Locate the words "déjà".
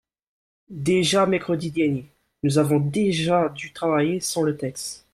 0.71-1.27, 2.79-3.49